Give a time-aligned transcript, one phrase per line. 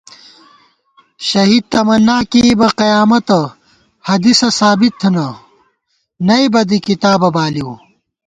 [1.27, 3.41] شہید تمنا کېئیبہ قیامَتہ،
[4.07, 5.25] حدیثہ ثابت تھنہ
[6.27, 7.71] نئیبہ دی کِتابہ بالِؤ